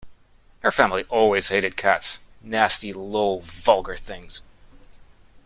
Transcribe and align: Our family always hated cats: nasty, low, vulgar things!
Our 0.63 0.71
family 0.71 1.03
always 1.09 1.49
hated 1.49 1.77
cats: 1.77 2.17
nasty, 2.41 2.91
low, 2.91 3.37
vulgar 3.41 3.95
things! 3.95 4.41